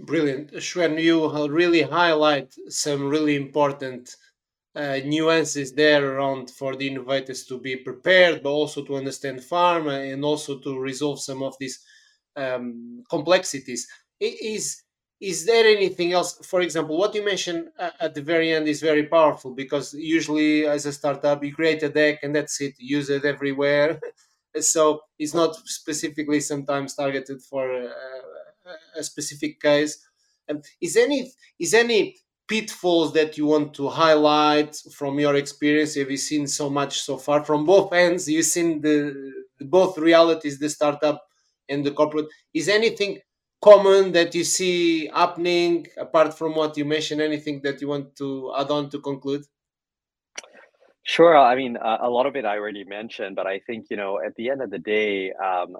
Brilliant. 0.00 0.52
Shwen, 0.54 1.00
you 1.02 1.30
really 1.48 1.82
highlight 1.82 2.52
some 2.68 3.08
really 3.08 3.36
important 3.36 4.14
uh, 4.74 4.98
nuances 5.04 5.72
there 5.74 6.04
around 6.16 6.50
for 6.50 6.76
the 6.76 6.88
innovators 6.88 7.44
to 7.46 7.60
be 7.60 7.76
prepared, 7.76 8.42
but 8.42 8.50
also 8.50 8.84
to 8.84 8.96
understand 8.96 9.40
pharma 9.40 10.12
and 10.12 10.24
also 10.24 10.58
to 10.60 10.78
resolve 10.78 11.20
some 11.20 11.42
of 11.42 11.54
these 11.60 11.78
um, 12.36 13.04
complexities. 13.10 13.86
Is 14.20 14.82
is 15.20 15.46
there 15.46 15.64
anything 15.66 16.12
else? 16.12 16.38
For 16.46 16.60
example, 16.60 16.98
what 16.98 17.14
you 17.14 17.24
mentioned 17.24 17.68
at 17.78 18.14
the 18.14 18.22
very 18.22 18.52
end 18.52 18.68
is 18.68 18.80
very 18.82 19.04
powerful 19.06 19.54
because 19.54 19.94
usually, 19.94 20.66
as 20.66 20.86
a 20.86 20.92
startup, 20.92 21.42
you 21.44 21.54
create 21.54 21.82
a 21.82 21.88
deck 21.88 22.20
and 22.22 22.34
that's 22.34 22.60
it, 22.60 22.74
use 22.78 23.10
it 23.10 23.24
everywhere. 23.24 24.00
so 24.60 25.00
it's 25.18 25.34
not 25.34 25.56
specifically 25.68 26.40
sometimes 26.40 26.94
targeted 26.94 27.40
for 27.42 27.64
uh, 27.84 28.13
a 28.96 29.02
specific 29.02 29.60
case. 29.60 30.06
Um, 30.48 30.60
is 30.80 30.96
any 30.96 31.32
is 31.58 31.74
any 31.74 32.16
pitfalls 32.46 33.12
that 33.14 33.38
you 33.38 33.46
want 33.46 33.72
to 33.74 33.88
highlight 33.88 34.76
from 34.92 35.18
your 35.18 35.36
experience? 35.36 35.94
Have 35.94 36.10
you 36.10 36.16
seen 36.16 36.46
so 36.46 36.68
much 36.68 37.00
so 37.00 37.16
far 37.16 37.44
from 37.44 37.64
both 37.64 37.92
ends? 37.92 38.28
You've 38.28 38.44
seen 38.44 38.80
the, 38.80 39.32
the 39.58 39.64
both 39.64 39.96
realities, 39.96 40.58
the 40.58 40.68
startup 40.68 41.26
and 41.68 41.84
the 41.84 41.92
corporate. 41.92 42.26
Is 42.52 42.68
anything 42.68 43.18
common 43.62 44.12
that 44.12 44.34
you 44.34 44.44
see 44.44 45.06
happening 45.06 45.86
apart 45.96 46.36
from 46.36 46.54
what 46.54 46.76
you 46.76 46.84
mentioned? 46.84 47.22
Anything 47.22 47.62
that 47.62 47.80
you 47.80 47.88
want 47.88 48.14
to 48.16 48.52
add 48.58 48.70
on 48.70 48.90
to 48.90 49.00
conclude? 49.00 49.44
Sure. 51.04 51.36
I 51.36 51.54
mean, 51.54 51.76
uh, 51.76 51.98
a 52.00 52.08
lot 52.08 52.26
of 52.26 52.34
it 52.34 52.44
I 52.44 52.58
already 52.58 52.84
mentioned, 52.84 53.36
but 53.36 53.46
I 53.46 53.60
think, 53.60 53.86
you 53.90 53.96
know, 53.96 54.20
at 54.24 54.34
the 54.36 54.50
end 54.50 54.62
of 54.62 54.70
the 54.70 54.78
day, 54.78 55.32
um, 55.32 55.76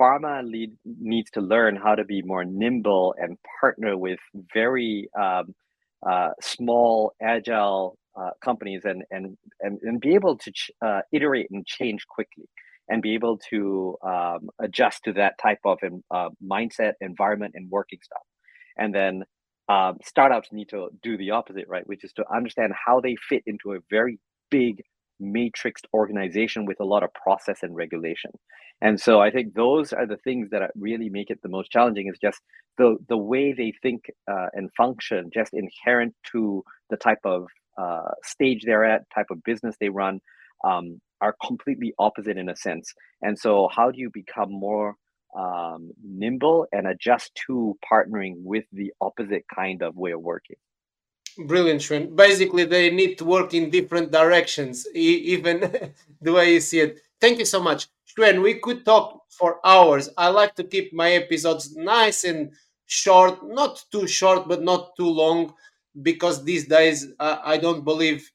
pharma 0.00 0.48
lead, 0.48 0.72
needs 0.84 1.30
to 1.32 1.40
learn 1.40 1.76
how 1.76 1.94
to 1.94 2.04
be 2.04 2.22
more 2.22 2.44
nimble 2.44 3.14
and 3.18 3.36
partner 3.60 3.96
with 3.96 4.18
very 4.54 5.08
um, 5.18 5.54
uh, 6.08 6.30
small, 6.40 7.12
agile 7.20 7.98
uh, 8.18 8.30
companies 8.42 8.82
and, 8.84 9.02
and, 9.10 9.36
and, 9.60 9.78
and 9.82 10.00
be 10.00 10.14
able 10.14 10.36
to 10.36 10.50
ch- 10.52 10.70
uh, 10.84 11.00
iterate 11.12 11.48
and 11.50 11.66
change 11.66 12.06
quickly 12.06 12.48
and 12.88 13.02
be 13.02 13.14
able 13.14 13.38
to 13.50 13.96
um, 14.02 14.48
adjust 14.60 15.04
to 15.04 15.12
that 15.12 15.38
type 15.38 15.58
of 15.64 15.78
uh, 16.10 16.28
mindset, 16.42 16.94
environment, 17.00 17.52
and 17.54 17.70
working 17.70 17.98
style. 18.02 18.26
And 18.76 18.94
then 18.94 19.24
um, 19.68 19.98
startups 20.02 20.48
need 20.52 20.70
to 20.70 20.88
do 21.02 21.18
the 21.18 21.32
opposite, 21.32 21.66
right? 21.68 21.86
Which 21.86 22.04
is 22.04 22.12
to 22.14 22.24
understand 22.34 22.72
how 22.86 23.00
they 23.00 23.16
fit 23.28 23.42
into 23.46 23.72
a 23.72 23.78
very 23.90 24.18
big 24.50 24.82
matrixed 25.20 25.86
organization 25.94 26.64
with 26.64 26.80
a 26.80 26.84
lot 26.84 27.02
of 27.02 27.12
process 27.14 27.62
and 27.62 27.74
regulation. 27.74 28.30
And 28.80 29.00
so 29.00 29.20
I 29.20 29.30
think 29.30 29.54
those 29.54 29.92
are 29.92 30.06
the 30.06 30.16
things 30.18 30.50
that 30.50 30.70
really 30.76 31.08
make 31.08 31.30
it 31.30 31.40
the 31.42 31.48
most 31.48 31.70
challenging 31.70 32.08
is 32.08 32.18
just 32.20 32.40
the 32.76 32.96
the 33.08 33.16
way 33.16 33.52
they 33.52 33.72
think 33.82 34.10
uh, 34.30 34.46
and 34.52 34.70
function, 34.76 35.30
just 35.34 35.52
inherent 35.52 36.14
to 36.32 36.62
the 36.90 36.96
type 36.96 37.18
of 37.24 37.46
uh, 37.76 38.10
stage 38.22 38.62
they're 38.64 38.84
at, 38.84 39.02
type 39.14 39.26
of 39.30 39.42
business 39.42 39.76
they 39.80 39.88
run, 39.88 40.20
um, 40.64 41.00
are 41.20 41.34
completely 41.44 41.92
opposite 41.98 42.36
in 42.36 42.48
a 42.48 42.56
sense. 42.56 42.94
And 43.22 43.38
so 43.38 43.68
how 43.72 43.90
do 43.90 43.98
you 44.00 44.10
become 44.12 44.50
more 44.50 44.94
um, 45.36 45.90
nimble 46.02 46.66
and 46.72 46.86
adjust 46.86 47.32
to 47.46 47.76
partnering 47.90 48.34
with 48.36 48.64
the 48.72 48.92
opposite 49.00 49.44
kind 49.54 49.82
of 49.82 49.96
way 49.96 50.12
of 50.12 50.20
working? 50.20 50.56
Brilliant, 51.38 51.80
Shwen. 51.80 52.16
Basically, 52.16 52.64
they 52.64 52.90
need 52.90 53.16
to 53.18 53.24
work 53.24 53.54
in 53.54 53.70
different 53.70 54.10
directions, 54.10 54.86
even 54.94 55.60
the 56.20 56.32
way 56.32 56.54
you 56.54 56.60
see 56.60 56.80
it. 56.80 57.00
Thank 57.20 57.38
you 57.38 57.44
so 57.44 57.62
much. 57.62 57.86
Shwen, 58.08 58.42
we 58.42 58.54
could 58.54 58.84
talk 58.84 59.22
for 59.30 59.60
hours. 59.64 60.08
I 60.18 60.28
like 60.28 60.54
to 60.56 60.64
keep 60.64 60.92
my 60.92 61.12
episodes 61.12 61.76
nice 61.76 62.24
and 62.24 62.52
short, 62.86 63.46
not 63.46 63.84
too 63.92 64.06
short, 64.08 64.48
but 64.48 64.62
not 64.62 64.96
too 64.96 65.08
long, 65.08 65.54
because 66.02 66.42
these 66.44 66.66
days 66.66 67.06
uh, 67.20 67.38
I 67.44 67.56
don't 67.56 67.84
believe 67.84 68.28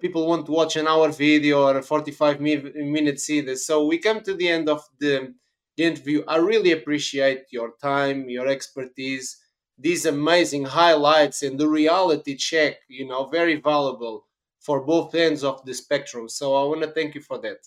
people 0.00 0.26
want 0.26 0.46
to 0.46 0.52
watch 0.52 0.76
an 0.76 0.86
hour 0.86 1.08
video 1.10 1.62
or 1.68 1.78
a 1.78 1.82
45 1.82 2.40
minutes 2.40 3.30
either. 3.30 3.56
So 3.56 3.86
we 3.86 3.98
come 3.98 4.20
to 4.22 4.34
the 4.34 4.48
end 4.48 4.68
of 4.68 4.82
the, 4.98 5.34
the 5.76 5.84
interview. 5.84 6.22
I 6.28 6.36
really 6.36 6.72
appreciate 6.72 7.44
your 7.50 7.74
time, 7.80 8.28
your 8.28 8.48
expertise 8.48 9.41
these 9.82 10.06
amazing 10.06 10.64
highlights 10.64 11.42
and 11.42 11.58
the 11.58 11.68
reality 11.68 12.36
check, 12.36 12.76
you 12.88 13.06
know, 13.06 13.26
very 13.26 13.56
valuable 13.60 14.26
for 14.60 14.80
both 14.80 15.14
ends 15.14 15.42
of 15.42 15.64
the 15.64 15.74
spectrum. 15.74 16.28
So 16.28 16.54
I 16.54 16.64
want 16.64 16.82
to 16.82 16.88
thank 16.88 17.14
you 17.14 17.20
for 17.20 17.38
that. 17.38 17.58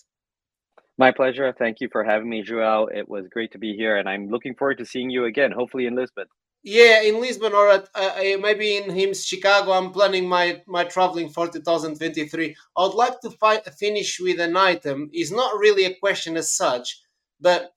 My 0.98 1.12
pleasure. 1.12 1.54
Thank 1.58 1.80
you 1.80 1.88
for 1.92 2.02
having 2.02 2.28
me, 2.28 2.42
Joao. 2.42 2.86
It 2.86 3.06
was 3.06 3.28
great 3.28 3.52
to 3.52 3.58
be 3.58 3.74
here, 3.76 3.98
and 3.98 4.08
I'm 4.08 4.30
looking 4.30 4.54
forward 4.54 4.78
to 4.78 4.86
seeing 4.86 5.10
you 5.10 5.26
again, 5.26 5.52
hopefully 5.52 5.86
in 5.86 5.94
Lisbon. 5.94 6.24
Yeah, 6.62 7.02
in 7.02 7.20
Lisbon 7.20 7.52
or 7.52 7.68
at, 7.68 7.88
uh, 7.94 8.12
uh 8.16 8.38
maybe 8.40 8.76
in 8.78 8.90
HIMSS, 8.90 9.26
Chicago. 9.26 9.72
I'm 9.72 9.92
planning 9.92 10.26
my 10.26 10.62
my 10.66 10.84
traveling 10.84 11.28
for 11.28 11.48
2023. 11.48 12.56
I 12.76 12.82
would 12.82 12.94
like 12.94 13.20
to 13.20 13.30
fi- 13.30 13.60
finish 13.78 14.18
with 14.18 14.40
an 14.40 14.56
item. 14.56 15.10
It's 15.12 15.30
not 15.30 15.58
really 15.58 15.84
a 15.84 15.94
question 15.94 16.36
as 16.36 16.50
such, 16.50 17.02
but 17.40 17.74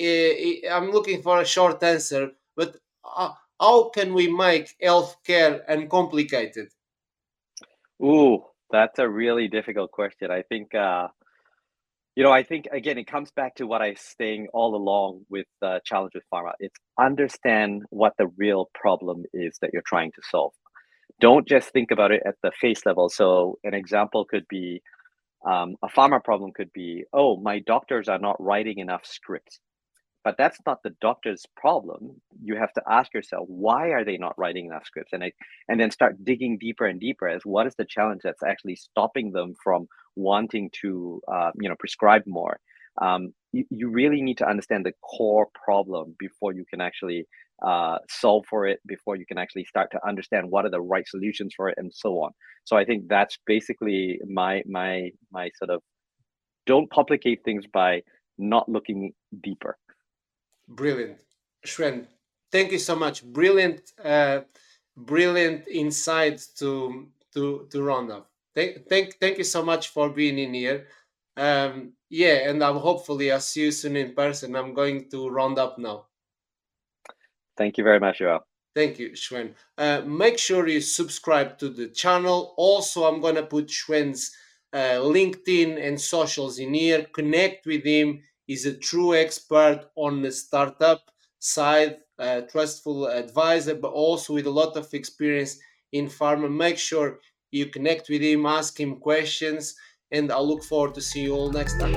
uh, 0.00 0.68
I'm 0.70 0.90
looking 0.92 1.22
for 1.22 1.40
a 1.40 1.46
short 1.46 1.82
answer. 1.82 2.32
But 2.56 2.76
uh, 3.04 3.32
how 3.60 3.90
can 3.90 4.14
we 4.14 4.28
make 4.28 4.74
healthcare 4.82 5.62
uncomplicated? 5.68 6.68
Ooh, 8.02 8.44
that's 8.70 8.98
a 8.98 9.08
really 9.08 9.48
difficult 9.48 9.90
question. 9.92 10.30
I 10.30 10.42
think, 10.42 10.74
uh, 10.74 11.08
you 12.16 12.24
know, 12.24 12.32
I 12.32 12.42
think 12.42 12.66
again, 12.72 12.98
it 12.98 13.06
comes 13.06 13.30
back 13.30 13.56
to 13.56 13.66
what 13.66 13.82
I 13.82 13.90
was 13.90 14.14
saying 14.18 14.48
all 14.54 14.74
along 14.74 15.26
with 15.28 15.46
uh, 15.62 15.80
challenge 15.84 16.12
with 16.14 16.24
pharma. 16.32 16.52
It's 16.60 16.76
understand 16.98 17.82
what 17.90 18.14
the 18.18 18.28
real 18.38 18.70
problem 18.74 19.24
is 19.34 19.58
that 19.60 19.70
you're 19.72 19.82
trying 19.86 20.12
to 20.12 20.22
solve. 20.30 20.52
don't 21.20 21.46
just 21.46 21.70
think 21.70 21.90
about 21.90 22.12
it 22.12 22.22
at 22.26 22.36
the 22.42 22.52
face 22.60 22.86
level. 22.86 23.08
So 23.10 23.58
an 23.64 23.74
example 23.74 24.24
could 24.24 24.46
be 24.48 24.82
um, 25.48 25.76
a 25.82 25.88
pharma 25.88 26.22
problem 26.22 26.52
could 26.52 26.72
be, 26.72 27.04
oh, 27.12 27.36
my 27.38 27.60
doctors 27.60 28.08
are 28.08 28.18
not 28.18 28.42
writing 28.42 28.78
enough 28.78 29.06
scripts. 29.06 29.60
But 30.22 30.36
that's 30.36 30.58
not 30.66 30.82
the 30.82 30.94
doctor's 31.00 31.46
problem. 31.56 32.20
You 32.42 32.56
have 32.56 32.72
to 32.74 32.82
ask 32.88 33.14
yourself, 33.14 33.46
why 33.48 33.88
are 33.88 34.04
they 34.04 34.18
not 34.18 34.38
writing 34.38 34.66
enough 34.66 34.84
scripts? 34.84 35.12
And 35.14 35.24
I, 35.24 35.32
and 35.68 35.80
then 35.80 35.90
start 35.90 36.22
digging 36.24 36.58
deeper 36.58 36.84
and 36.86 37.00
deeper 37.00 37.26
as 37.26 37.42
what 37.44 37.66
is 37.66 37.74
the 37.76 37.86
challenge 37.86 38.20
that's 38.22 38.42
actually 38.42 38.76
stopping 38.76 39.32
them 39.32 39.54
from 39.64 39.86
wanting 40.16 40.70
to, 40.82 41.22
uh, 41.32 41.52
you 41.58 41.68
know, 41.68 41.76
prescribe 41.78 42.22
more. 42.26 42.58
Um, 43.00 43.32
you, 43.52 43.64
you 43.70 43.88
really 43.90 44.20
need 44.20 44.36
to 44.38 44.48
understand 44.48 44.84
the 44.84 44.92
core 45.02 45.48
problem 45.64 46.14
before 46.18 46.52
you 46.52 46.64
can 46.68 46.80
actually 46.82 47.26
uh, 47.62 47.98
solve 48.08 48.44
for 48.48 48.66
it 48.66 48.80
before 48.86 49.16
you 49.16 49.26
can 49.26 49.38
actually 49.38 49.64
start 49.64 49.90
to 49.92 50.06
understand 50.06 50.50
what 50.50 50.64
are 50.64 50.70
the 50.70 50.80
right 50.80 51.06
solutions 51.06 51.52
for 51.54 51.68
it 51.68 51.74
and 51.76 51.92
so 51.94 52.12
on 52.22 52.30
so 52.64 52.74
i 52.74 52.84
think 52.86 53.06
that's 53.06 53.38
basically 53.46 54.18
my 54.26 54.62
my 54.66 55.10
my 55.30 55.50
sort 55.58 55.68
of 55.68 55.82
don't 56.64 56.90
complicate 56.90 57.40
things 57.44 57.64
by 57.70 58.00
not 58.38 58.66
looking 58.66 59.12
deeper 59.42 59.76
brilliant 60.70 61.18
Shwen, 61.66 62.06
thank 62.50 62.72
you 62.72 62.78
so 62.78 62.96
much 62.96 63.24
brilliant 63.24 63.92
uh, 64.02 64.40
brilliant 64.96 65.68
insights 65.68 66.48
to 66.54 67.08
to 67.34 67.68
to 67.70 67.82
round 67.82 68.10
up 68.10 68.30
thank 68.54 68.88
thank 68.88 69.18
thank 69.20 69.38
you 69.38 69.44
so 69.44 69.62
much 69.62 69.88
for 69.88 70.08
being 70.10 70.38
in 70.38 70.52
here 70.52 70.86
um 71.36 71.92
yeah 72.08 72.48
and 72.50 72.62
i'm 72.62 72.76
hopefully 72.76 73.30
i'll 73.30 73.40
see 73.40 73.62
you 73.66 73.70
soon 73.70 73.96
in 73.96 74.14
person 74.14 74.56
i'm 74.56 74.74
going 74.74 75.08
to 75.08 75.28
round 75.28 75.58
up 75.58 75.78
now 75.78 76.06
Thank 77.60 77.76
you 77.76 77.84
very 77.84 78.00
much, 78.00 78.20
Joel. 78.20 78.40
Thank 78.74 78.98
you, 78.98 79.10
Shwen. 79.10 79.52
Uh, 79.76 80.00
make 80.06 80.38
sure 80.38 80.66
you 80.66 80.80
subscribe 80.80 81.58
to 81.58 81.68
the 81.68 81.88
channel. 81.88 82.54
Also, 82.56 83.04
I'm 83.04 83.20
to 83.34 83.42
put 83.42 83.66
Shwen's 83.66 84.34
uh, 84.72 84.96
LinkedIn 85.02 85.86
and 85.86 86.00
socials 86.00 86.58
in 86.58 86.72
here. 86.72 87.06
Connect 87.12 87.66
with 87.66 87.84
him. 87.84 88.22
He's 88.50 88.66
a 88.66 88.76
true 88.76 89.14
expert 89.14 89.80
on 89.96 90.22
the 90.22 90.32
startup 90.32 91.02
side, 91.38 91.92
uh, 92.18 92.42
trustful 92.42 93.06
advisor, 93.06 93.74
but 93.76 93.92
also 93.92 94.34
with 94.34 94.46
a 94.46 94.50
lot 94.50 94.76
of 94.76 94.92
experience 94.92 95.52
in 95.92 96.06
pharma. 96.06 96.50
Make 96.52 96.78
sure 96.78 97.20
you 97.50 97.66
connect 97.66 98.08
with 98.08 98.22
him, 98.22 98.46
ask 98.46 98.78
him 98.80 98.98
questions, 99.00 99.76
and 100.10 100.30
I 100.32 100.40
look 100.40 100.64
forward 100.64 100.94
to 100.96 101.00
see 101.02 101.22
you 101.22 101.34
all 101.34 101.50
next 101.50 101.78
time. 101.78 101.94